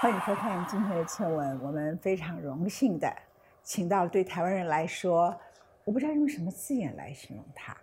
[0.00, 1.60] 欢迎收看今天的新闻。
[1.60, 3.14] 我们非常荣幸的
[3.62, 5.38] 请到了对台湾人来说，
[5.84, 7.76] 我不知道用什么字眼来形容他。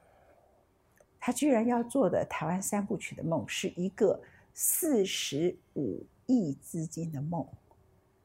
[1.19, 4.19] 他居然要做的台湾三部曲的梦，是一个
[4.51, 7.47] 四十五亿资金的梦。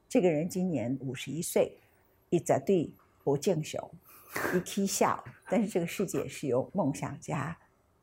[0.08, 1.76] 这个人今年五十一岁，
[2.30, 2.90] 一直对
[3.22, 3.78] 博敬雄
[4.54, 7.54] 一踢笑，但是这个世界是由梦想家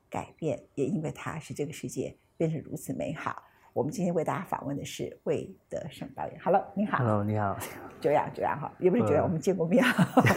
[0.07, 3.41] 改变，也因为他是这个世界变得如此美好。
[3.79, 6.37] 我们今天为大家访问的是魏德胜导演。
[6.43, 6.97] Hello，你好。
[6.97, 7.57] Hello，你好。
[8.01, 9.81] 久仰久仰哈，也不是久仰，嗯我们见过面。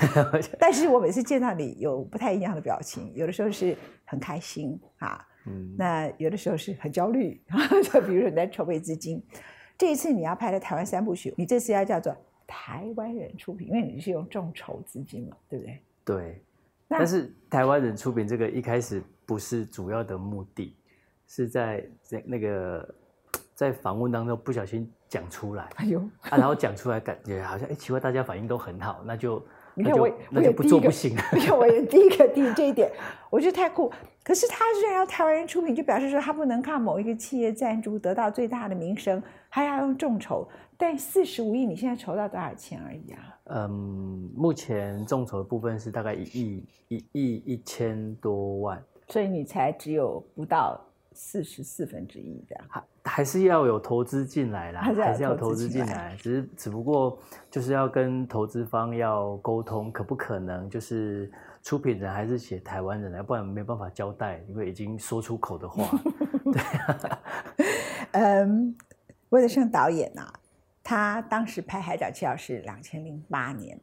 [0.60, 7.42] 但是我每次见到你有不太一样的表情，有的时候是很开心啊，嗯，那有的时候是很焦虑。
[7.82, 9.20] 就比如说你在筹备资金，
[9.76, 15.82] 这一次你要拍的台湾三部曲，你这次要叫做台湾人出品，因为你是用众筹资金嘛，对不对？
[16.04, 16.44] 对。
[16.86, 20.76] 但是台湾人出品这个一开始不是主要的目的，
[21.26, 22.94] 是在在那个
[23.62, 29.40] 在访问当中不小心讲出来哎呦，啊，然后讲出来感觉好像哎奇怪，大家反应都很好，那就
[29.74, 31.22] 那就你看我也那就不做不行了。
[31.32, 32.90] 你看我也第一个第一这一点，
[33.30, 33.92] 我觉得太酷。
[34.24, 40.48] 可是他虽然要台湾人出品，就表示说他不能靠某一个企业赞助得到最大的名声，还要用众筹。
[40.76, 43.38] 但四十五亿，你现在筹到多少钱而已啊？
[43.44, 50.80] 嗯，目前众筹的部分是大概一亿一亿一千多万，所以你才只有不到
[51.12, 52.64] 四十四分之一这样。
[53.04, 57.18] 还还是要有投资进来啦， 还是要投投资进来只是只不过
[57.50, 61.30] 就是要跟投资方要沟通，可不可能就是
[61.62, 65.84] 出品人还是写台湾人啊，不然没办法交代，因为已经说出口的话，
[67.56, 67.66] 对
[68.12, 68.76] 嗯，
[69.30, 70.32] 魏德胜导演啊，
[70.82, 73.78] 他当时拍《海角七号》是两千零八年，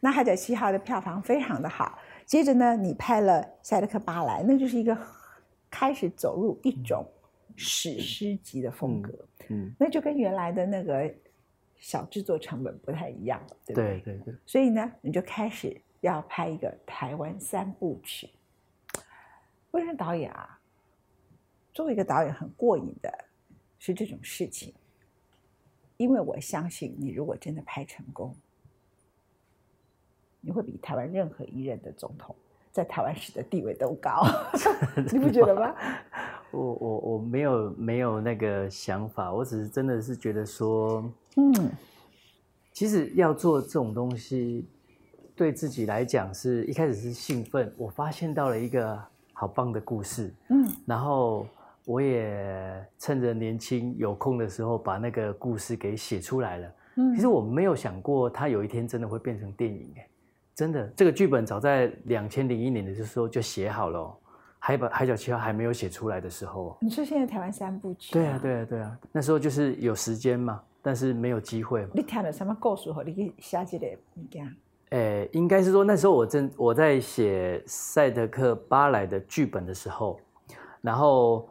[0.00, 1.98] 那《海角七号》的票房非常的好。
[2.24, 4.96] 接着呢，你拍了《塞德克巴莱》，那就是一个
[5.70, 7.06] 开始走入一种
[7.56, 9.12] 史诗级的风格，
[9.48, 11.12] 嗯，那就跟原来的那个
[11.78, 14.00] 小制作成本不太一样了，对不对？
[14.00, 18.30] 对对对，所以呢，你就开始要拍一个台湾三部曲。
[19.72, 20.58] 为什么导演啊，
[21.72, 23.24] 作为一个导演很过瘾的
[23.78, 24.74] 是这种事情，
[25.96, 28.34] 因为我相信你如果真的拍成功，
[30.40, 32.34] 你会比台湾任何一任的总统
[32.72, 34.22] 在台湾史的地位都高，
[35.12, 35.74] 你不觉得吗？
[36.56, 41.04] 我我我没有没有那个想法，我只是真的是觉得说，
[41.36, 41.52] 嗯，
[42.72, 44.66] 其实要做这种东西，
[45.34, 48.98] 对自己来讲是一开始是兴奋，我发现到了一个
[49.32, 51.46] 好棒的故事，嗯，然后
[51.84, 56.72] 我也趁着年轻有空的时候，把那个故事给写出来了。
[56.96, 57.14] 嗯。
[57.14, 60.08] 其实我没有想过，它有一天真的会变成电影，哎，
[60.54, 64.16] 真的，这个剧本早在两千零一年的时候就写好了、哦，
[64.58, 66.76] 海把海角七号还没有写出来的时候哦。
[66.80, 71.90] 你说现在台湾三部曲、对啊，对啊，对啊，那时候就是有时间嘛，但是没有机会嘛。
[71.94, 74.56] 你听了什么故事后，你去写这个物件？
[74.90, 80.20] 诶，应该是说那时候我正我在写赛德克巴莱的剧本的时候，
[80.80, 81.48] 然后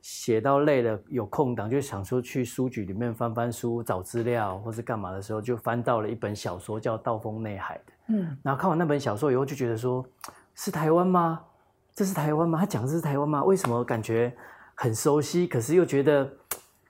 [0.00, 7.92] 写到累了，有空档就想说去书局里面翻翻书、找资料或是干嘛的时候，就翻到了一本小说叫《道风内海》的。
[8.08, 10.04] 嗯，然后看完那本小说以后，就觉得说，
[10.54, 11.40] 是台湾吗？
[11.94, 12.58] 这是台湾吗？
[12.58, 13.44] 他讲的是台湾吗？
[13.44, 14.34] 为什么感觉
[14.74, 16.28] 很熟悉，可是又觉得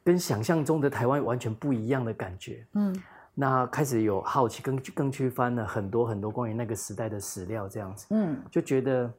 [0.02, 2.66] 跟想象中的台湾完全不一样的感觉？
[2.72, 3.02] 嗯，
[3.34, 9.12] 那开始有好奇，更更去翻了很多很多关于那个时代的史料，这样子嗯，就觉得，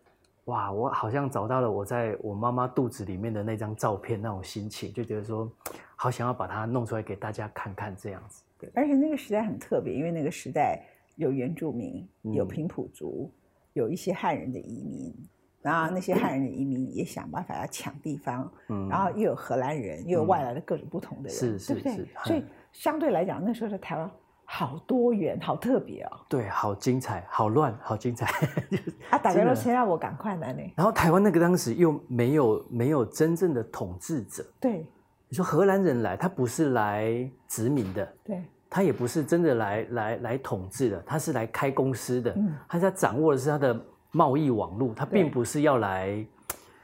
[0.45, 5.47] 哇，我好像找到了我在我妈妈肚子里面的那张照片那种心情，就觉得说，
[5.95, 8.41] 好想要把它弄出来给大家看看，这样子。
[8.57, 10.83] 对，而且那个时代很特别，因为那个时代
[11.15, 13.31] 有原住民，有嗯平埔族，
[13.73, 15.13] 有一些汉人的移民，
[15.65, 22.07] 然后那些汉人的移民也想办法要抢地方，嗯然后又有荷兰人，又有外来的各种不同的人，是是对不对是？
[22.23, 24.11] 所以嗯相对来讲，那时候的台湾
[24.43, 26.11] 好多元，好特别哦。
[26.29, 28.27] 对，好精彩，好乱，好精彩。
[28.69, 30.61] 就是啊，大家都先让我赶快来呢。
[30.75, 34.85] 然后台湾那个当时又没有没有真正的统治者，对
[35.27, 43.85] 你说荷兰人来，他不是来殖民的，对，他也不是真的来来来统治的，他是来开公司的，嗯他在掌握的是他的
[44.15, 46.25] 贸易网络，他对并不是要来，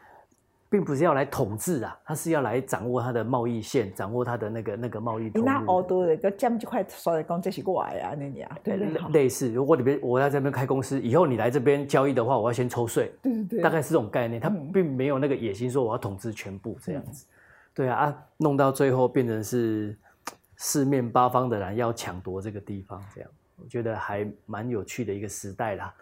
[0.70, 5.72] 并不是要来统治啊，它是要来掌握它的贸易线，掌握它的那个那个贸易你那通路的。
[5.72, 9.00] 欧多的个占这块说来讲，这是我的啊，那你啊，对不对？
[9.00, 14.42] 好类类似，如果你边我在这边开公司，以后你来这边交易的话，我要先抽税，对对对，大概是这种概念。
[14.42, 17.26] 他嗯并没有那个野心说我要统治全部这样子。
[17.74, 19.98] 对啊，啊，弄到最后变成是
[20.58, 25.94] 四面八方的人要抢夺这个地方，这样我觉得还蛮有趣的一个时代啦。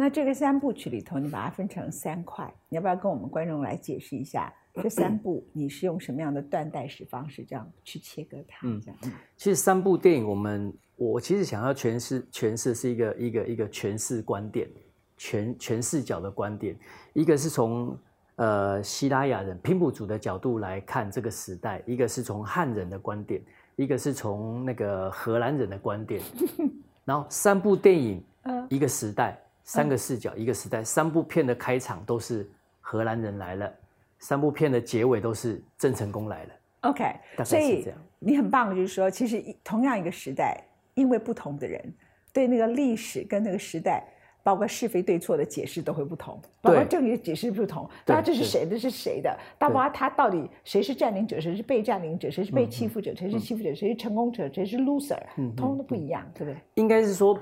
[0.00, 8.64] 那这个三部曲里头，你把它分成三块，你要不要跟我们观众来解释一下这三部你是用什么样的断代史方式这样去切割它？
[8.64, 9.12] 嗯这样，嗯。
[9.36, 14.68] 其实三部电影，我们我其实想要诠释诠释是一个一个一个诠释观点，
[15.16, 16.78] 全全视角的观点，
[17.12, 17.98] 一个是从
[18.36, 23.42] 呃希拉雅人平埔族的角度来看这个时代，一个是从汉人的观点，
[23.74, 26.22] 一个是从那个荷兰人的观点，
[27.04, 28.64] 然后三部电影嗯。
[28.70, 29.36] 一个时代，
[29.68, 32.48] 三个视角一个时代，三部片的开场都是
[32.80, 33.70] 荷兰人来了，
[34.18, 36.50] 三部片的结尾都是郑成功来了。
[36.80, 37.04] OK，
[37.44, 37.86] 所以
[38.18, 40.58] 你很棒，就是说，其实同样一个时代，
[40.94, 41.94] 因为不同的人
[42.32, 44.02] 对那个历史跟那个时代，
[44.42, 48.46] 包括是非对错的解释都会不同，包括正义的解释不同，对那这是对。
[48.46, 56.58] 谁的是谁的，包括他到底谁是占领者，谁是被占领者，谁是被欺负者，谁是欺负者，谁是成功者，谁是 loser，嗯通通都不一样，对不对？
[56.76, 57.38] 应该是说，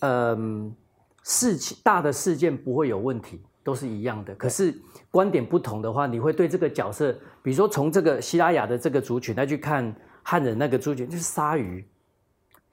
[0.00, 0.74] 嗯，
[1.22, 4.34] 事情大的事件不会有问题，都是一样的。
[4.34, 4.74] 可是
[5.10, 7.12] 观点不同的话，你会对这个角色，
[7.42, 11.86] 比如说从这个希拉雅的这个族群再去看汉人那个族群，就是鲨鱼，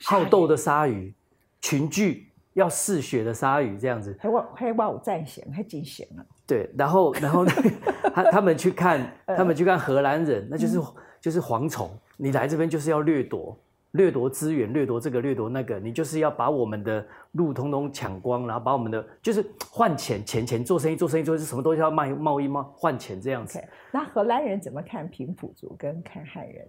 [0.03, 1.13] 好斗的鲨鱼，
[1.61, 4.15] 群聚要嗜血的鲨鱼这样子。
[4.19, 6.25] 还哇还哇我赞贤，还真贤啊！
[6.45, 7.71] 对，然后然后那个
[8.15, 10.81] 他他们去看，他们去看荷兰人，那就是、
[11.19, 13.57] 就是蝗虫，你来这边就是要掠夺。
[13.91, 23.63] 掠夺资源，掠夺这个，掠夺那个，你就是要把我们的路通通抢光，然后把我们的就是换钱，钱钱做生意，做生意做什么东西要卖贸易吗换钱这样子。
[23.91, 26.67] 那荷兰人怎么看平埔族跟看汉人？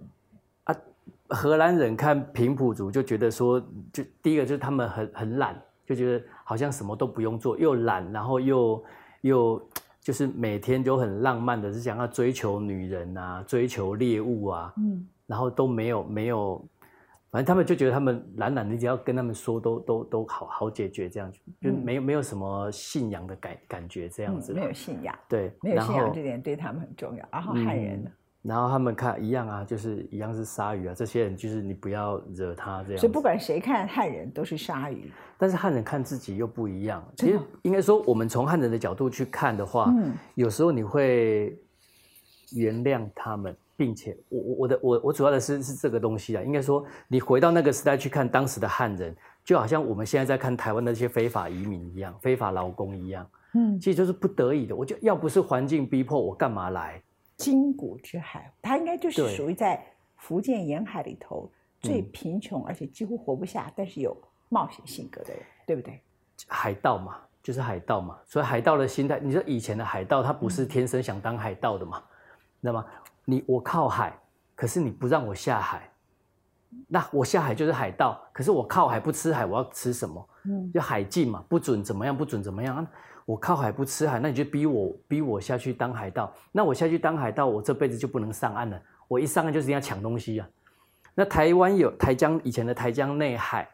[0.65, 0.75] 啊
[1.29, 3.61] 荷兰人看平埔族就觉得说，
[3.93, 8.83] 就第一个就是他们很很懒，就觉得好像什么都不用做，又懒，然后又
[9.23, 9.69] 又
[10.01, 16.65] 就是每天就很浪漫的，是想要追求女人啊，追求猎物啊，嗯，然后都没有没有，
[17.31, 21.31] 反正他们就觉得他们懒懒的，你只要跟他们说都都都好好解决，这样
[21.61, 27.29] 就没有没有什么信仰的感感觉这样子嗯，没有信仰，对，没有信仰这点对他们很重要。
[27.31, 28.11] 然后汉人呢？
[28.41, 32.99] 然后他们看一样啊，就是一样是鲨鱼啊，这些人就是你不要惹他这样子。
[32.99, 35.13] 所以不管谁看汉人都是鲨鱼。
[35.37, 37.07] 但是汉人看自己又不一样。
[37.17, 41.59] 其实应该说，我们从汉人的角度去看的话，嗯有时候你会
[42.53, 46.43] 原谅他们，并且我我我的我我主要的是是这个东西啊。
[46.43, 54.75] 应该说，你回到那个时代去看当时的汉人，就好像我们现在在看台湾的这些非法移民一样，非法劳工一样，嗯，其实就是不得已的。
[54.75, 57.01] 我就要不是环境逼迫，我干嘛来？
[57.37, 59.81] 金谷之海，它应该就是属于在
[60.17, 61.49] 福建沿海里头
[61.81, 64.17] 最嗯贫穷，而且几乎活不下，但是有
[64.49, 66.01] 冒险性格的人，对不对？
[66.49, 68.19] 海盗嘛，就是海盗嘛。
[68.27, 72.03] 所以海盗的心态，你说以前的海盗，他不是天生想当海盗的嘛？
[72.61, 72.85] 那么
[73.31, 74.19] 你我靠海，
[74.55, 75.91] 可是你不让我下海，
[76.87, 78.19] 那我下海就是海盗。
[78.33, 80.29] 可是我靠海不吃海，我要吃什么？
[80.45, 82.75] 嗯，就海禁嘛，不准怎么样，不准怎么样。
[82.75, 82.91] 啊
[83.27, 86.33] 我靠海不吃海，那你就逼我逼我下去当海盗。
[86.51, 88.83] 那我下去当海盗，我这辈子就不能上岸了。
[89.07, 90.49] 我一上岸就是要抢东西啊。
[91.15, 93.69] 那台湾有台江以前的台江内海，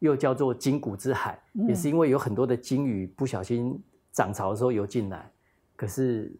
[0.00, 3.82] 又叫做金谷之海，也是因为有很多的鲸鱼不小心
[4.12, 5.30] 涨潮的时候游进来，
[5.74, 6.30] 可是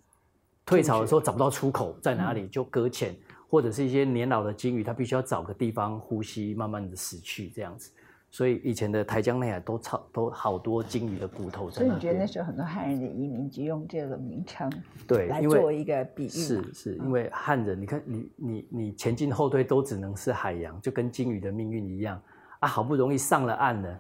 [0.68, 3.16] 退潮的时候找不到出口在哪里，就搁浅，
[3.48, 7.90] 或者是一些年老的鲸鱼，它必须要找个地方呼吸，慢慢的死去这样子。
[8.30, 11.86] 所以以前的台江内海都超都好多鲸鱼的骨头在那。
[11.86, 14.70] 所以你觉得那时候很多汉人的移民就用这个名称
[15.06, 16.28] 对，来作为一个比喻？
[16.28, 22.20] 是是，因为汉人，你看你你你前进后退都只能是海洋，就跟鲸鱼的命运一样
[22.60, 23.98] 啊，好不容易上了岸了，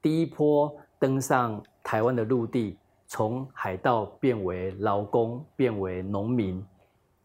[0.00, 2.78] 第一波登上台湾的陆地，
[3.12, 6.64] 从海盗变为劳工，变为农民，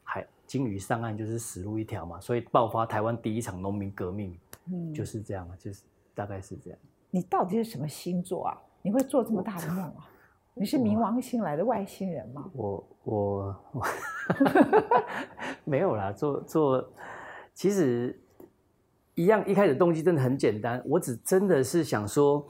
[0.04, 5.84] 海鲸鱼上岸就是死路一条嘛，所以爆发台湾第一场农民革命，嗯，就是这样啊，就是
[6.15, 6.80] 大概是这样。
[7.12, 8.58] 你到底是什么星座啊？
[8.82, 10.10] 你会做这么大的梦啊？
[10.56, 12.50] 你是冥王星来的外星人吗？
[12.54, 13.86] 我我我
[15.65, 16.94] 没有啦，做做
[17.54, 18.20] 其实
[19.13, 22.44] 一样，一开始动机真的很简单，我只真的是想说，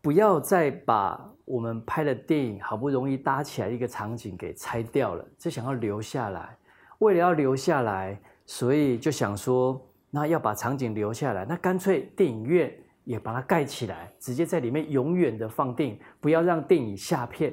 [0.00, 6.56] 不要再把我们拍的电影好不容易搭起来一个场景给拆掉了，就想要留下来。
[7.00, 12.72] 为了要留下来，所以就想说，那要把场景留下来，那干脆电影院
[13.04, 17.52] 也把它盖起来，直接在里面永远的放电影，不要让电影下片，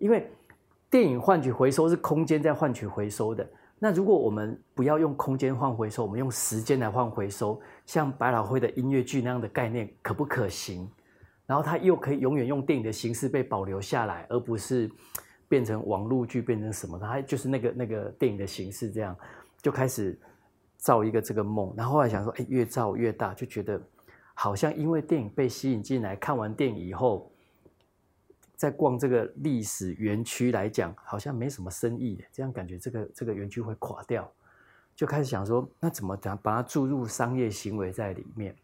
[0.00, 0.28] 因为
[0.88, 3.48] 电影换取回收是空间在换取回收的。
[3.78, 10.90] 那如果我们不要用空间换回收，我们用时间来换回收，像百老汇的音乐剧那样的概念，可不可行？
[11.50, 14.88] 然后它又可以永远用电影的形式被保留下来，而不是
[15.48, 16.96] 变成网络剧，变成什么？
[16.96, 19.16] 它就是那个那个电影的形式，这样
[19.60, 20.16] 就开始
[20.76, 21.74] 造一个这个梦。
[21.76, 23.82] 然后后来想说，哎，越造越大，就觉得
[24.32, 27.32] 好像因为电影被吸引进来，看完电影以后，
[28.54, 34.32] 在逛这个历史园区来讲，好像没什么生意，这样感觉这个这个园区会垮掉，
[34.94, 38.54] 就开始想说，那怎么把它注入商业行为在里面？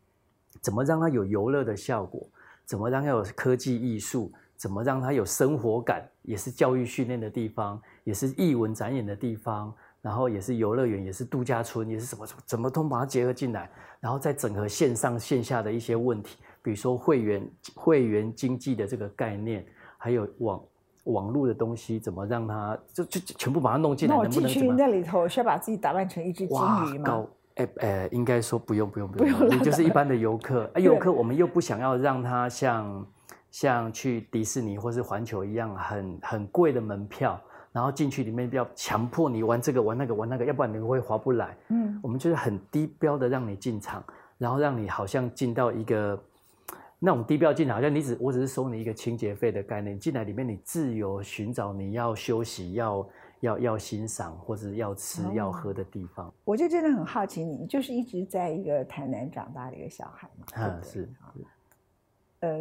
[0.60, 2.24] 怎么让它有游乐的效果？
[2.66, 4.30] 怎么让它有科技艺术？
[4.56, 6.06] 怎么让它有生活感？
[6.22, 13.70] 也是教育训练的地方，也是艺文展演的地方，然后也是游乐园，也是度假村，也是什么什么怎么都把它结合进来，
[14.00, 19.64] 然后再整合线上线下的一些问题，比如说会员会员经济的这个概念。
[19.98, 20.62] 还有网
[21.04, 24.14] 网络的东西，怎么让它就就全部把它弄进来？
[24.14, 26.56] 那我进去那里头，需要把自己打扮成一只金
[26.92, 27.26] 鱼吗？
[27.56, 30.70] 哎哎，应该说不用不用不用，你就是一般的游客。
[30.76, 33.06] 游客我们又不想要让他像
[33.50, 37.40] 像去迪士尼或是环球一样很很贵的门票，
[37.72, 41.56] 然后进去里面要强迫你玩这个玩那个玩那个，要不然你会划不来。
[41.68, 44.02] 嗯，我们就是很低标的让你进场，
[44.38, 46.18] 然后让你好像进到一个。
[46.98, 53.06] 那种低标进来，好像你只我只是收你一个清洁费的概念，进来里面你自由寻找你要休息、要
[53.46, 56.32] 要要欣赏或者要吃要喝的地方。
[56.44, 60.46] 我就真的很好奇，你就是一直在一个台南长大的一个小孩嘛？
[60.62, 61.08] 啊，是
[62.40, 62.58] 呃，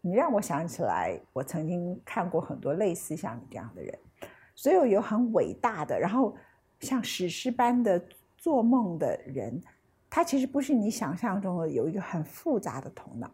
[0.00, 3.98] 你让我想起来，我曾经看过很多类似像你这样的人，
[4.54, 6.36] 所有有很伟大的，然后
[6.80, 8.02] 像史诗般的
[8.36, 9.62] 做梦的人，
[10.10, 13.30] 他其实不是你想象中的有一个很复杂的头脑。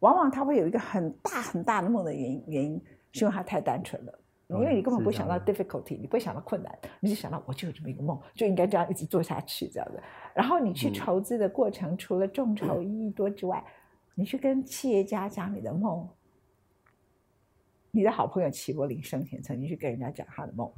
[0.00, 4.18] 往往他会有一个很大很大的梦的原因，原因是因为他太单纯了，
[4.60, 10.02] 因为你根本不会想到 difficulty，你不会想到困难，你就想到我就有这么一个梦，就应该这样一直做下去这样子。
[10.34, 13.64] 然后你去筹资的过程，除了众筹一亿多之外，
[14.14, 16.08] 你去跟企业家讲你的梦。
[17.96, 20.68] 你的好朋友齐柏林生前曾经去跟人家讲他的梦，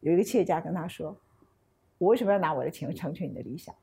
[0.00, 1.16] 有一个企业家跟他说
[1.96, 3.74] ：“我为什么要拿我的钱成全你的理想？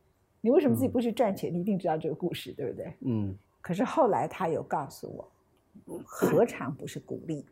[0.42, 1.52] 你为什么自己不去赚钱？
[1.52, 3.36] 你一定知道这个故事，对不对？”嗯。
[3.62, 7.44] 可是后来他有告诉我，何尝不是鼓励？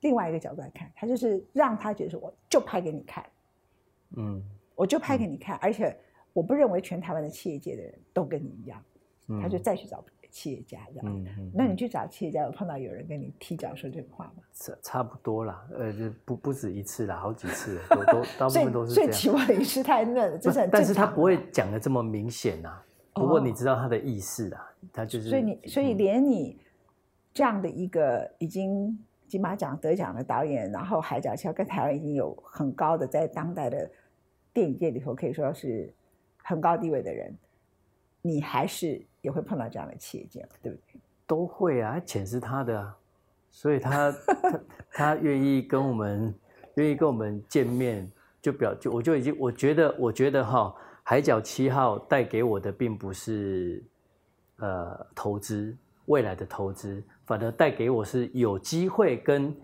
[0.00, 3.24] 另外一个角度来看，他就是让他觉得说我就拍给你看，
[4.16, 4.42] 嗯，
[4.74, 5.96] 我就拍给你看，而且
[6.32, 8.82] 我不认为全台湾的企业界的人都跟你一样，
[9.42, 11.26] 他就再去找企业家，这样。
[11.52, 14.42] 那你去找企业家，有碰到有人跟你踢脚说这个话吗？
[14.54, 15.92] 差差不多啦，呃，
[16.24, 19.12] 不不止一次啦，好几次，都都 大部分都是这样。
[19.12, 22.80] 所以齐柏林是太嫩了，这是但是他不会讲的这么明显呐。
[23.12, 25.28] 不过你知道他的意思啊，他就是。
[25.28, 26.58] 所以你，所以连你
[27.34, 28.96] 这样的一个已经
[29.30, 33.88] 金马奖得奖的导演，然后《海角七号》跟台湾已经有很高的在当代的
[34.52, 35.90] 电影界里头可以说是
[36.42, 37.32] 很高地位的人，
[38.20, 41.00] 你还是也会碰到这样的企业家，对不对？
[41.26, 42.98] 都会啊，钱是他的啊，
[43.50, 44.60] 所以他他
[44.90, 46.34] 他愿意跟我们
[46.74, 48.10] 愿意跟我们见面，
[48.42, 50.74] 就表就我就已经我觉得我觉得哈。
[51.02, 53.82] 海角七号带给我的并不是，
[54.58, 55.76] 呃，投资
[56.10, 59.56] 未来的投资，反而带给我是有机会跟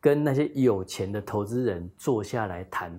[0.00, 2.98] 跟那些有钱的投资人坐下来谈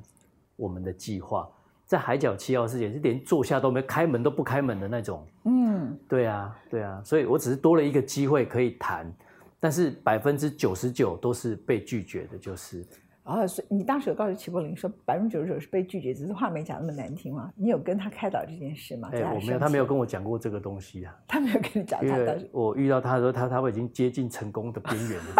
[0.55, 1.49] 我们的计划。
[1.85, 5.27] 在海角七号事件是连坐下都没开门都不开门的那种。
[5.45, 9.11] 嗯，对啊，对啊，所以我只是多了一个机会可以谈，
[9.59, 12.85] 但是百分之九十九都是被拒绝的，就是。
[13.31, 17.51] 哦，所以你当时有告诉齐柏林说百分之九十九是被拒绝，只是话没讲那么难听吗？
[17.55, 19.09] 你有跟他开导这件事吗？
[19.13, 21.17] 哎，我没有，他没有跟我讲过这个东西啊。
[21.27, 25.33] 他没有跟你讲，他当时我遇到他的时候，他他会已经接近成功的边缘了。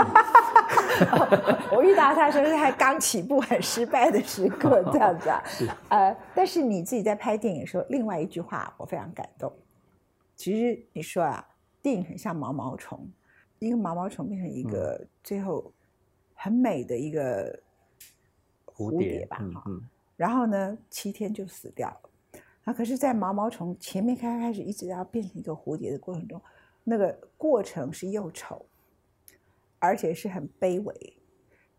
[1.76, 5.42] 我遇到他的时候是他刚起步很失败的时刻，这样子啊。
[5.48, 5.68] 是。
[5.90, 9.52] 呃，但是你自己在拍电影的时候，另外一句话我非常感动。
[10.36, 11.46] 其实你说啊，
[11.82, 13.08] 电影很像毛毛虫，
[13.60, 15.74] 一个毛毛虫变成一个最后
[16.36, 17.60] 很美的一个。
[18.90, 19.72] 蝴蝶吧，哈，
[20.16, 22.10] 然后呢，七天就死掉了。
[22.64, 26.40] 啊，可是，在毛毛虫前面开开始一直要变成一个蝴蝶的过程中，
[26.84, 28.64] 那个过程是又丑，
[29.80, 31.18] 而且是很卑微。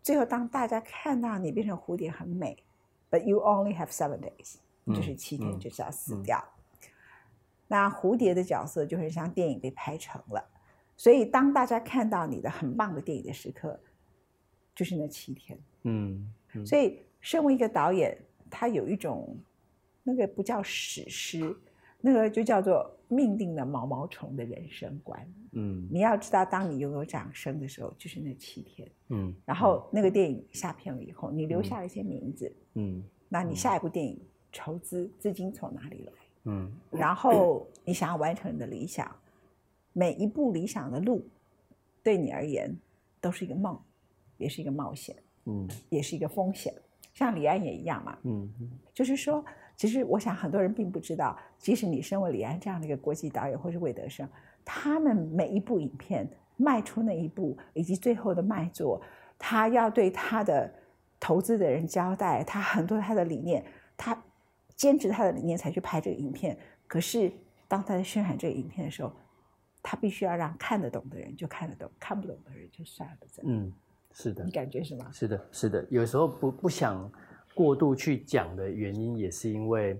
[0.01, 2.61] 最后，当大家看到你变成蝴蝶很美
[3.09, 4.55] ，but you only have seven days，
[4.93, 6.43] 就是七天就是要死掉。
[7.69, 10.45] 那蝴蝶的角色就很像电影被拍成了，
[10.97, 13.79] 所以当大家看到你的很棒的电影的时刻，
[14.75, 15.57] 就是那七天。
[15.83, 16.29] 嗯。
[16.65, 18.17] 所以，身为一个导演，
[18.49, 19.35] 他有一种
[20.03, 21.55] 那个不叫史诗，
[22.01, 25.33] 那个就叫做命定的毛毛虫的人生观。
[25.53, 28.89] 嗯，你要知道，当你拥有掌声的时候，就是那七天。
[29.09, 32.51] 嗯，然后那个电影下片了以后，你留下了一些名字。
[32.73, 34.19] 嗯，那你下一部电影
[34.51, 36.13] 筹资资金从哪里来？
[36.45, 39.09] 嗯，然后你想要完成你的理想，
[39.93, 41.25] 每一步理想的路，
[42.03, 42.75] 对你而言
[43.21, 43.79] 都是一个梦，
[44.37, 45.15] 也是一个冒险。
[45.45, 46.73] 嗯，也是一个风险，
[47.13, 48.17] 像李安也一样嘛。
[48.23, 49.43] 嗯嗯，就是说，
[49.75, 54.27] 其实我想很多人并不知道，即使你身为李安这样的一个国际导演，或是魏德胜，
[54.63, 59.01] 他们每一部影片迈出那一步，以及最后的卖座，
[59.37, 60.73] 他要对他的
[61.19, 63.65] 投资的人交代，他很多他的理念，
[63.97, 64.23] 他
[64.75, 66.57] 坚持他的理念才去拍这个影片。
[66.87, 67.31] 可是
[67.67, 69.11] 当他在宣传这个影片的时候，
[69.81, 73.17] 他必须要让看得懂的人就看得懂，看不懂的人就算了。
[73.43, 73.73] 嗯，
[74.13, 75.09] 是的，你感觉是吗？
[75.11, 75.85] 是的，是的。
[75.89, 77.11] 有时候不不想
[77.53, 79.99] 过度去讲的原因，也是因为，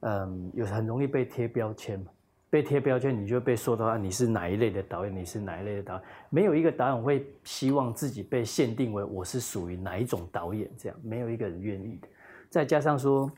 [0.00, 2.06] 嗯，有很容易被贴标签嘛。
[2.50, 5.14] 被贴标签，你就被说到啊，你是哪一类的导演？
[5.14, 6.02] 你是哪一类的导演？
[6.30, 12.08] 没有一个导演会希望自己被限定为我是属于哪一种导演，这样没有一个人愿意的。
[12.48, 13.30] 再加上说，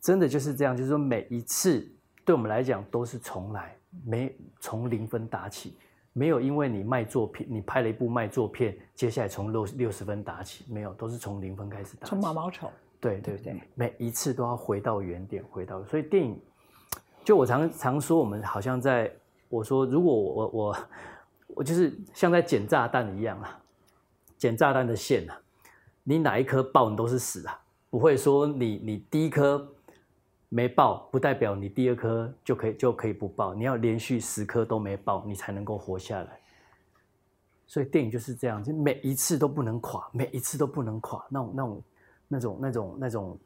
[0.00, 1.84] 真的就是这样，就是说每一次
[2.24, 5.76] 对我们来讲都是重来，没从零分打起，
[6.14, 12.06] 没有因为你卖作品，你拍了一部卖作片，接下来从六六十分打起，没有，都是从零分开始打。
[12.06, 12.70] 从毛毛虫。
[13.00, 16.40] 对对对，每一次都要回到原点，回到所以电影。
[17.22, 19.12] 就我常常说，我们好像在
[19.48, 20.76] 我说，如果我我
[21.48, 23.60] 我就是像在捡炸弹一样啊，
[24.38, 25.36] 捡炸弹的线啊，
[26.04, 29.73] 你哪一颗爆，你都是死啊，不会说你你第一颗
[30.48, 36.38] 没爆，不代表你第二颗就可以就可以不爆，你要连续十颗都没爆，你才能够活下来。
[37.66, 41.82] 所以电影就是这样，就每一次都不能垮，每一次都不能垮，那种那种
[42.28, 43.38] 那种那种那种。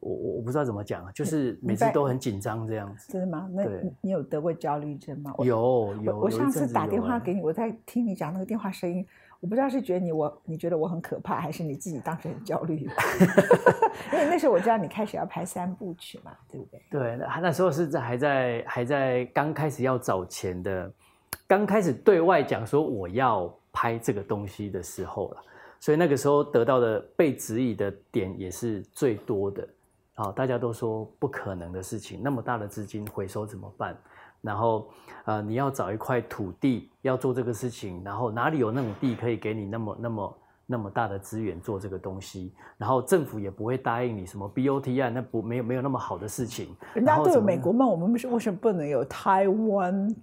[0.00, 3.10] 我我我不知道怎么讲，就是每次都很紧张这样子。
[3.10, 3.48] 真的吗？
[3.50, 3.64] 那
[4.02, 5.32] 你有得过焦虑症吗？
[5.38, 6.18] 有有。
[6.18, 9.06] 我上次打电话给你，我在听你讲那个电话声音，
[9.44, 12.76] 我不知道是觉得你我你觉得我很可怕，还是你自己当时很焦虑？
[14.10, 16.82] 因为那时候我知道你开始要拍三部曲嘛，对不对？
[16.88, 20.90] 对，那那时候是在还在还在刚开始要找钱的，
[21.46, 25.42] 刚开始对外讲说我要拍这个东西的时候了，
[25.78, 29.68] 所以那个时候得到的被质疑的点也是最多的。
[30.14, 33.94] 好，大家都说不可能的事情，那么大的资金回收怎么办？
[34.44, 34.88] 然后，
[35.24, 42.52] 呃，你要找一块土地要做这个事情，然后哪里有那种地可以给你那么那么那么大的资源做这个东西？
[42.76, 46.76] 然后政府也不会答应你什么 BOT 案，那不没有没有那么好的事情。
[46.92, 50.14] 人家都有美国梦，我们为什么不能有台湾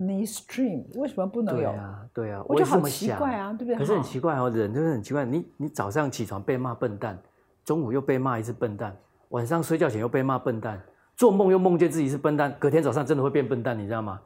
[0.00, 0.84] Stream？
[0.98, 1.62] 为什么不能有？
[1.62, 3.76] 对啊，对啊，我觉得好奇怪啊，对不对？
[3.76, 7.16] 可是很奇怪哦，人就是很奇怪，你你早上起床被骂笨蛋，
[7.64, 8.96] 中午又被骂一次笨蛋。
[9.30, 10.80] 晚上睡觉前又被骂笨蛋，
[11.18, 14.20] 做梦又梦见自己是笨蛋，隔天早上真的会变笨蛋，你知道吗？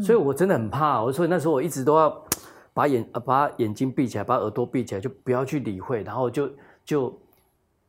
[0.00, 2.24] 所以我真的很怕，我所以那时候我一直都要
[2.72, 6.48] 把眼呃把眼睛闭起来，把耳朵闭起来，就不要去理会，然后就
[6.84, 7.20] 就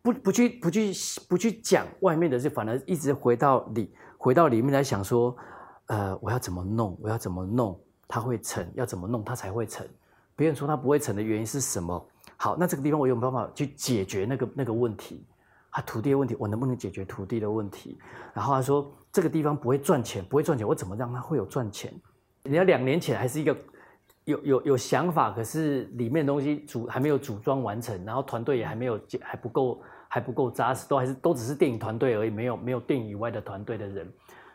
[0.01, 0.91] 不不去不去
[1.29, 5.37] 不去讲外面的事，反而一直回到里回到里面来想说，
[5.85, 9.87] 呃，我要怎么弄，我要怎么弄，它会成，要怎么弄它才会成？
[10.35, 12.03] 别人说它不会成的原因是什么？
[12.37, 15.23] 好，那这个地方我有办法去解决那个那个问题。
[15.71, 17.97] 他土地的问题，我能不能解决土地的问题？
[18.33, 21.93] 然后他说这个地方不会赚钱，不会赚钱，我怎么让它会有赚钱？
[22.43, 23.55] 人家两年前还是一个
[24.25, 34.11] 有有有想法，可是里面东西组还没有组装完成，然后团队也还没有还不够还不够扎实，都还是都只是电影团队而已，没有没有电影以外的团队的人。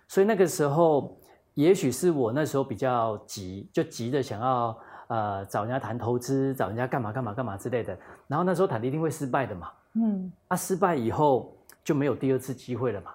[0.09, 1.19] 所以那个时候，
[1.55, 7.99] 也许是我那时候比较急，就急着想要呃找人家谈投资，找人家干嘛干嘛干嘛之类的。
[8.29, 9.71] 然后那时候谈一定会失败的嘛。
[9.99, 13.15] 嗯，啊，失败以后就没有第二次机会了嘛，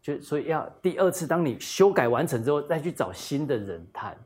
[0.00, 4.16] 就所以要第二次，当你修改完成之后，再去找新的人谈，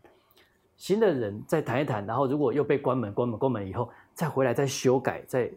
[0.77, 5.51] 新的人再谈一谈，然后如果又被关门，关门，关门以后再回来再修改，再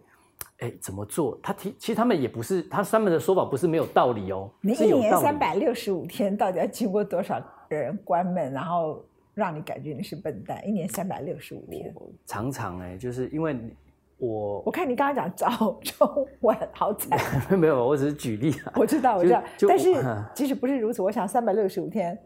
[0.57, 1.38] 哎怎么做？
[1.43, 4.49] 他提其实他们也不是，他他们的说法不是没有道理哦。
[4.62, 10.67] 你一年三百六十五天，到底要经过多少人关门，然后让你感觉你是笨蛋？
[10.67, 11.93] 一年三百六十五天，
[12.25, 13.55] 常常哎，就是因为。
[14.19, 17.17] 我我看你刚刚讲早中晚好 惨，
[17.58, 18.73] 没有，我只是举例啊。
[18.75, 19.93] 我知道，我知道，但是
[20.34, 22.17] 即使不是如此，我想三百六十五天，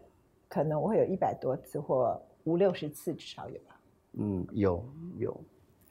[0.49, 3.79] 可能我会有一百多次或五六十次至少有吧。
[4.13, 4.83] 嗯，有
[5.17, 5.41] 有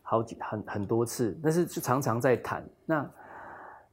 [0.03, 2.65] 好几很很多次，但是就常常在谈。
[2.85, 3.09] 那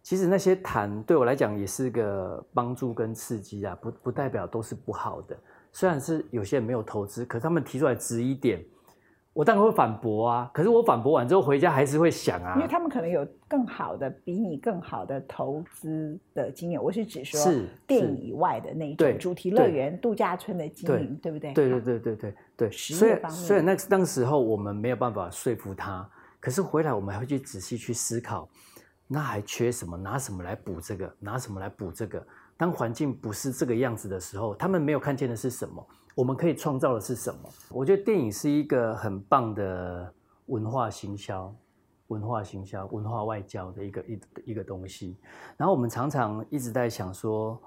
[0.01, 5.37] 其实那些谈对我来讲也是个帮助跟刺激啊，不不代表都是不好的。
[5.71, 8.63] 虽然是有些人没有投资，可是他们提出来质疑点。
[9.39, 16.83] 我当然会反驳啊，可是我反驳完之后回家还是会想啊，因为他们可能有更好的、比你更好的投资的经验。
[16.83, 17.41] 我是指说，
[17.87, 21.53] 电影以外的那种主题乐园、度假村的经营，对不对？
[21.53, 22.71] 对对对对对对。
[22.71, 26.05] 所以所以那那时候我们没有办法说服他，
[26.41, 28.45] 可是回来我们还会去仔细去思考，
[29.07, 29.95] 那还缺什么？
[29.95, 31.09] 拿什么来补这个？
[31.17, 32.21] 拿什么来补这个？
[32.59, 35.87] 当环境不是这个样子的时候，他们没有看见的是什么？
[36.13, 37.49] 我们可以创造的是什么？
[37.69, 40.13] 我觉得电影是一个很棒的
[40.47, 41.55] 文化行销、
[42.07, 45.15] 文化行销、文化外交的一个一一个东西。
[45.55, 47.57] 然后我们常常一直在想说，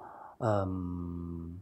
[0.40, 1.58] 嗯，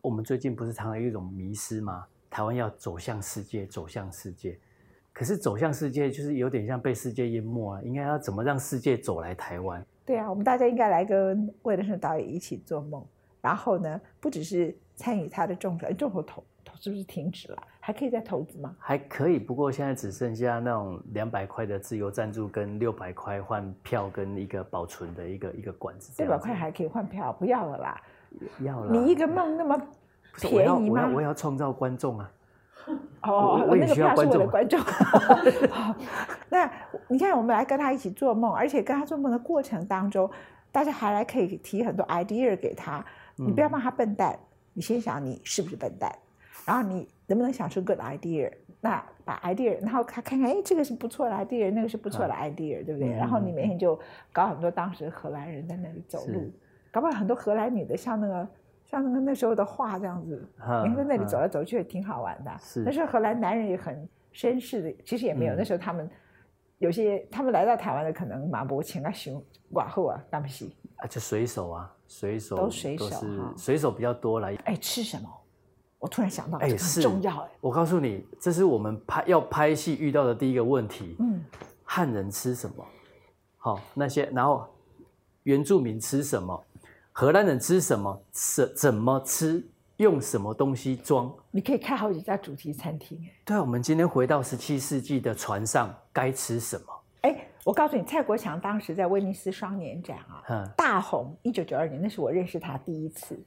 [0.00, 2.06] 我们最近不是常常有一种迷失吗？
[2.30, 4.58] 台湾要走向世界，走向世界。
[5.12, 7.82] 可是走向世界，就是有点像被世界淹没啊！
[7.82, 9.86] 应该要怎么让世界走来台湾？
[10.06, 13.04] 对啊，我们大家应该来跟魏德胜导演一起做梦。
[13.42, 17.62] 然后呢，不只是参与他的众筹，众筹投投是不是停止了？
[17.80, 18.74] 还可以再投资吗？
[18.78, 26.12] 还可以，不过现在只剩下那种两百块的自由赞助，跟六百块换票，跟一个保存的一个一个管子。
[26.22, 28.02] 六百块还可以换票，不要了啦！
[28.60, 28.92] 要了。
[28.92, 29.80] 你一个梦那么
[30.40, 30.90] 便宜吗？
[30.90, 32.32] 我要我要创造观众啊！
[33.22, 34.46] 哦，我也需要观众。
[34.48, 34.80] 观众。
[36.48, 36.70] 那
[37.08, 40.30] 你看，我们来跟他一起做梦，而且跟他做梦的过程当中，
[40.70, 43.04] 大家还来可以提很多 idea 给他。
[43.36, 44.38] 你不要骂他笨蛋，
[44.72, 46.10] 你先想你是不是笨蛋，
[46.64, 48.52] 然后你能不能想出 good idea？
[48.80, 53.10] 那把 idea，然后他看看，哎，这个是不错的 idea，那个是不错的 idea，对不对？
[53.10, 53.98] 然后你每天就
[54.32, 56.52] 搞很多当时荷兰人在那里走路，
[56.92, 58.46] 搞不好很多荷兰女的像那个。
[58.88, 60.48] 像那个那时候的画这样子，
[60.86, 62.50] 你在那里走来走去也挺好玩的。
[62.60, 65.54] 是，那时候荷兰男人也很绅士的，其实也没有。
[65.54, 66.08] 那时候他们
[66.78, 73.10] 有些他们来到台湾的，可能马伯清啊、熊寡后啊、干不西啊，就水手啊，水手都水手
[73.56, 74.54] 水手比较多来。
[74.64, 75.28] 哎，吃什么？
[75.98, 77.48] 我突然想到，哎，很重要哎。
[77.60, 81.16] 我告诉你，这是我们拍要拍戏遇到的第一个问题。
[81.18, 81.42] 嗯，
[81.82, 82.84] 汉人吃什么？
[83.56, 84.68] 好，那些然后
[85.42, 86.62] 原住民吃什么？
[87.18, 88.22] 荷兰人吃什么？
[88.30, 89.66] 怎怎么吃？
[89.96, 91.32] 用什么东西装？
[91.50, 93.32] 你可以开好几家主题餐厅哎。
[93.42, 96.84] 对啊，我们今天回到十七世纪的船上，该吃什么？
[97.22, 103.42] 哎，我告诉你，蔡国强当时在威尼斯双年展啊，大红，一九九二年，那是我认识他第一次。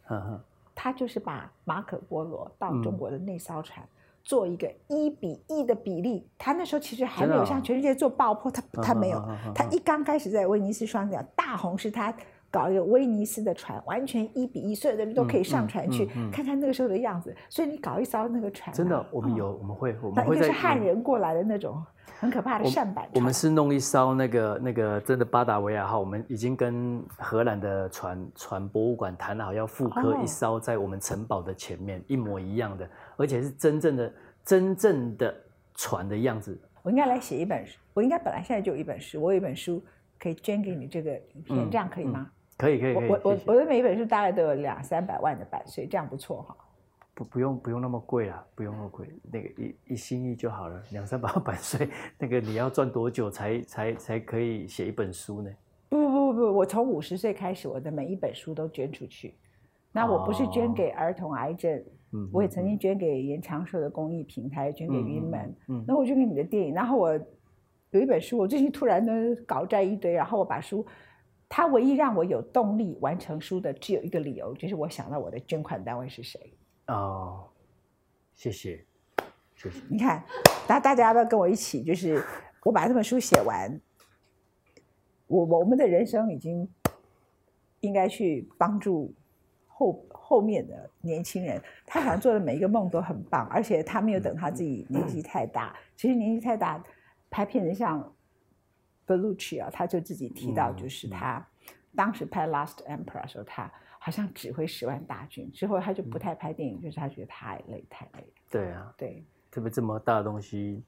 [0.74, 3.88] 他就是把马可波罗到中国的那艘船
[4.24, 6.28] 做一个一比一的比例。
[6.40, 9.24] 他那时候其实还没有向全世界做爆破，他他没有。
[9.54, 12.12] 他一刚开始在威尼斯双年展，大红是他。
[12.52, 17.36] 搞一个威尼斯的船，完全一比一，所有的人都可以上船去看看那个时候的样子。
[17.50, 21.84] 所以你搞一艘那个船，真的，我们有，我们会，我们会是汉人过来的那种
[22.20, 23.12] 很可怕的扇板船。
[23.16, 35.34] 我们是弄一艘那个那个真的巴达维亚号，我们已经跟荷兰的船船博物馆谈好，要复刻一艘在我们城堡的前面一模一样的，而且是真正的真正的
[35.76, 36.60] 船的样子。
[36.82, 39.84] 我应该来写一本书，我应该本来现在就有一本书，我有一本书
[40.18, 42.28] 可以捐给你这个影片，这样可以吗？
[42.60, 46.58] 可以可以可以，我我我的每一本书大概都有两三百万的版税，这样不错哈。
[47.14, 55.50] 不不用不用那么贵了，不用那么贵，那个一一心意就好了，两三百万版税， 那个你要赚多久才才才可以写一本书呢？
[55.88, 59.36] 不不不不，我从五十岁开始，我的每一本书都捐出去。
[59.94, 66.74] 那我不是捐给儿童癌症，嗯，我也曾经捐给延长寿的公益平台，捐给云门，嗯，那我捐给你的电影。
[66.74, 67.18] 然后我
[67.92, 70.86] 有一本书，我最近突然呢搞在一堆，然后我把书。
[71.52, 76.54] 他唯一让我有动力完成书的只有一个理由，就是我想到我的捐款单位是谁。
[76.86, 77.50] 哦，
[78.36, 78.86] 谢谢，
[79.56, 79.82] 谢谢。
[79.90, 80.24] 你看，
[80.68, 81.84] 大大家要不要跟我一起？
[81.84, 82.24] 就是
[82.64, 83.82] 我把这本书写完，
[85.26, 86.70] 我我们的人生已经
[87.80, 89.12] 应该去帮助
[89.66, 91.60] 后后面的年轻人。
[91.84, 95.76] 他想做的每一个梦都很棒，而且他没有等他自己年纪太大。
[95.96, 96.84] 其实年纪太大，
[97.32, 98.14] 拍片子像。
[99.10, 101.44] Belushi 啊，他就自己提到，就是他
[101.96, 108.32] 当时拍《Last Emperor》时候，他好像指挥十万大军，之后他就不太拍电影，就是他觉得太累，太累。
[108.52, 110.84] 对啊，对，特别这么大的东西，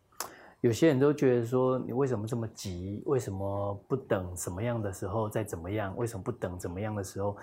[0.62, 3.02] 有些人都觉得说，你为什么这么急？
[3.08, 5.98] 为什么不等什么样的时候再怎么样？
[5.98, 7.36] 为什么不等怎么样的时候？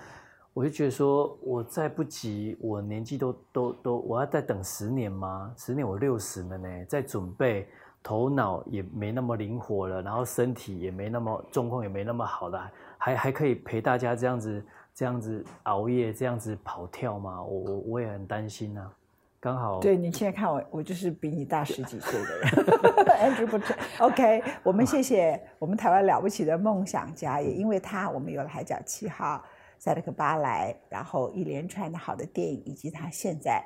[0.55, 5.53] 我就觉得说，我再不急，我年纪都都都，我要再等十年吗？
[5.57, 7.69] 十年我六十了呢，在准备。
[8.09, 17.43] 头脑也没那么灵活了，然后身体也没那么状况也没那么好了，还还可以陪大家这样子这样子熬夜这样子跑跳吗？
[17.43, 18.91] 我我我也很担心啊。
[19.39, 22.49] 刚好对你现在看我，我就是比你大十几岁的人。
[23.37, 23.61] Andrew 不
[24.03, 29.35] OK，我们谢谢 我们台湾了不起的梦想家，也因为他，我们有了《海角七号》、
[29.79, 33.63] 《塞德克巴莱》，然后一连串的好的电影，以及他现在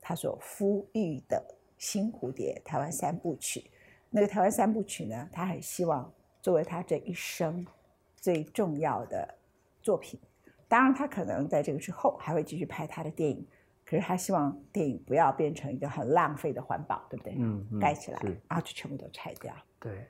[0.00, 1.44] 他所呼吁的。
[1.78, 3.70] 新蝴蝶台湾三部曲，
[4.10, 5.28] 那个台湾三部曲呢？
[5.30, 6.10] 他很希望
[6.40, 7.66] 作为他这一生
[8.16, 9.34] 最重要的
[9.82, 10.18] 作品。
[10.68, 13.46] 当然，他可能在这个之后还会继续拍他的电影，
[13.84, 17.34] 可是他希望电影不要变成一个很浪费的环保，对不对？
[17.38, 19.54] 嗯，盖起来，然后就全部都拆掉。
[19.78, 20.06] 对，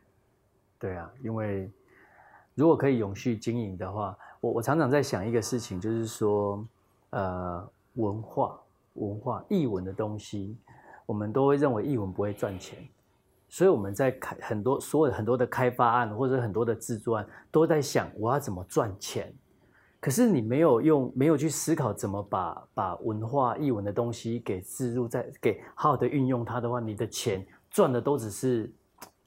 [0.79, 1.71] 对啊，因为
[2.55, 6.67] 如果可以永续经营的话，我我常常在想一个事情，就是说，
[7.11, 8.59] 呃，文化、
[8.95, 10.57] 文化、译文的东西。
[11.07, 12.79] 我们都会认为译文不会赚钱，
[13.49, 19.33] 所以我们在开很多所有很多的开发案或者很多的制作案都在想我要怎么赚钱。
[19.99, 28.73] 可是你没有用，没有去思考怎么把把文化译文的东西给置入在，给好好的运用它的话，你的钱赚的都只是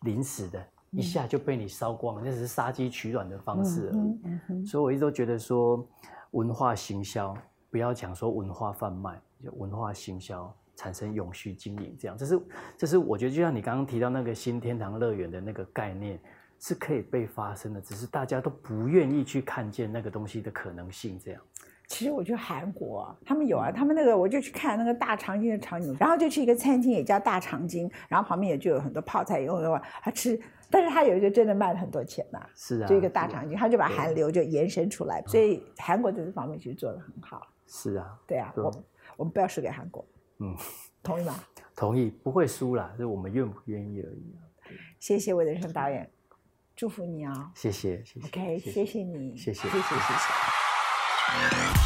[0.01, 4.65] 临时的，一下就被你烧光了，那只是杀鸡取卵的方式而已。
[4.65, 5.85] 所以我一直都觉得说，
[6.31, 7.35] 文化行销
[7.69, 12.41] 不要讲说文化贩卖，就文化行销产生永续经营，这样，这是
[12.77, 16.17] 这是我觉得就像你刚刚提到那个新天堂乐园的那个概念。
[16.61, 21.17] 是可以被发生的，只是大家都不愿意去看见那个东西的可能性。
[21.17, 21.41] 这样，
[21.87, 30.37] 其实我觉得韩国他们有啊，他们那个我就去看那个大长今的场景，然后就去一个餐厅也叫大长今，然后旁边也就有很多泡菜，有有他吃，
[30.69, 32.45] 但是他有一个真的卖了很多钱呐。
[32.53, 37.47] 是啊，就一个大长今，他就把韩流就延伸出来，所以韩国在这方面其实做的很好。
[37.67, 38.83] 是啊，对啊，我
[39.15, 40.05] 我们不要输给韩国，
[40.39, 40.55] 嗯，
[41.03, 41.43] 同意吗？
[41.75, 44.35] 同意，不会输啦，是我们愿不愿意而已。
[44.99, 46.09] 谢谢我的人生导演。
[46.75, 47.51] 祝福你啊！
[47.55, 48.27] 谢谢，谢谢。
[48.27, 50.13] OK，谢谢你，谢谢，谢谢，谢
[51.73, 51.78] 谢。